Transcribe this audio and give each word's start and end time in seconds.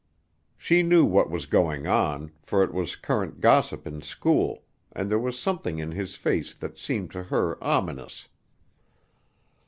She 0.57 0.81
knew 0.81 1.05
what 1.05 1.29
was 1.29 1.45
going 1.45 1.85
on, 1.85 2.31
for 2.41 2.63
it 2.63 2.73
was 2.73 2.95
current 2.95 3.39
gossip 3.39 3.85
in 3.85 4.01
school, 4.01 4.63
and 4.91 5.11
there 5.11 5.19
was 5.19 5.37
something 5.37 5.77
in 5.77 5.91
his 5.91 6.15
face 6.15 6.55
that 6.55 6.79
seemed 6.79 7.11
to 7.11 7.21
her 7.25 7.63
ominous. 7.63 8.27